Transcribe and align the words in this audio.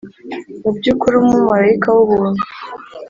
mubyukuri 0.61 1.15
umumarayika 1.17 1.89
wubuntu. 1.95 2.41